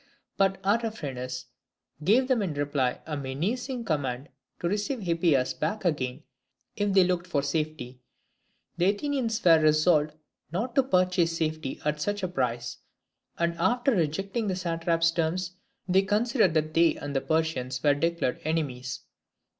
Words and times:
But 0.35 0.59
Artaphernes 0.63 1.45
gave 2.03 2.27
them 2.27 2.41
in 2.41 2.55
reply 2.55 3.01
a 3.05 3.15
menacing 3.15 3.85
command 3.85 4.29
to 4.59 4.67
receive 4.67 5.01
Hippias 5.01 5.53
back 5.53 5.85
again 5.85 6.23
if 6.75 6.91
they 6.93 7.03
looked 7.03 7.27
for 7.27 7.43
safety. 7.43 8.01
The 8.77 8.89
Athenians 8.95 9.45
were 9.45 9.59
resolved 9.59 10.13
not 10.51 10.73
to 10.73 10.81
purchase 10.81 11.37
safety 11.37 11.79
at 11.85 12.01
such 12.01 12.23
a 12.23 12.27
price; 12.27 12.77
and 13.37 13.53
after 13.59 13.91
rejecting 13.91 14.47
the 14.47 14.55
satrap's 14.55 15.11
terms, 15.11 15.51
they 15.87 16.01
considered 16.01 16.55
that 16.55 16.73
they 16.73 16.95
and 16.95 17.15
the 17.15 17.21
Persians 17.21 17.83
were 17.83 17.93
declared 17.93 18.41
enemies. 18.43 19.01